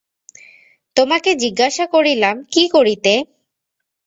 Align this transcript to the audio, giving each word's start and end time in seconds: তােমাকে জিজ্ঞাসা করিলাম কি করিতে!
তােমাকে 0.95 1.31
জিজ্ঞাসা 1.43 1.85
করিলাম 1.93 2.35
কি 2.53 2.63
করিতে! 2.75 3.13